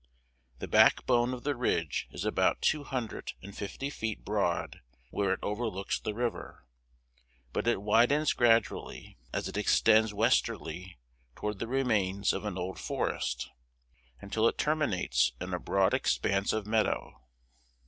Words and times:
The 0.57 0.67
back 0.67 1.05
bone 1.05 1.31
of 1.31 1.43
the 1.43 1.55
ridge 1.55 2.07
is 2.09 2.25
about 2.25 2.59
two 2.63 2.83
hundred 2.83 3.33
and 3.43 3.55
fifty 3.55 3.91
feet 3.91 4.25
broad 4.25 4.81
where 5.11 5.31
it 5.31 5.39
overlooks 5.43 5.99
the 5.99 6.15
river; 6.15 6.65
but 7.53 7.67
it 7.67 7.83
widens 7.83 8.33
gradually 8.33 9.19
as 9.31 9.47
it 9.47 9.57
extends 9.57 10.11
westerly 10.11 10.97
toward 11.35 11.59
the 11.59 11.67
remains 11.67 12.33
of 12.33 12.45
an 12.45 12.57
old 12.57 12.79
forest, 12.79 13.51
until 14.19 14.47
it 14.47 14.57
terminates 14.57 15.33
in 15.39 15.53
a 15.53 15.59
broad 15.59 15.93
expanse 15.93 16.51
of 16.51 16.65
meadow. 16.65 17.21